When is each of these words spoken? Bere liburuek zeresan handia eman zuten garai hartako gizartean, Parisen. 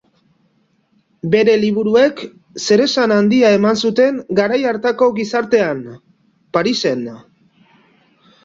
Bere 1.33 1.53
liburuek 1.63 2.23
zeresan 2.63 3.13
handia 3.17 3.51
eman 3.59 3.79
zuten 3.89 4.17
garai 4.41 4.59
hartako 4.73 5.11
gizartean, 5.21 5.87
Parisen. 6.59 7.05